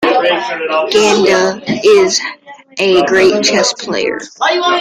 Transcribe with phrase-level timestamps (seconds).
[0.89, 2.19] Gina is
[2.79, 4.17] a great chess player.